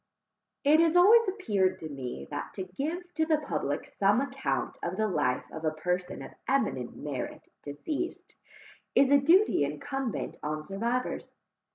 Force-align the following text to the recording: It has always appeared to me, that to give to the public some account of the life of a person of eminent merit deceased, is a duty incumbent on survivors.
It 0.63 0.79
has 0.79 0.95
always 0.95 1.27
appeared 1.27 1.77
to 1.77 1.87
me, 1.87 2.25
that 2.31 2.55
to 2.55 2.63
give 2.63 3.13
to 3.13 3.23
the 3.27 3.37
public 3.37 3.85
some 3.85 4.19
account 4.19 4.79
of 4.81 4.97
the 4.97 5.07
life 5.07 5.45
of 5.51 5.63
a 5.63 5.69
person 5.69 6.23
of 6.23 6.31
eminent 6.47 6.95
merit 6.95 7.49
deceased, 7.61 8.35
is 8.95 9.11
a 9.11 9.19
duty 9.21 9.63
incumbent 9.63 10.37
on 10.41 10.63
survivors. 10.63 11.35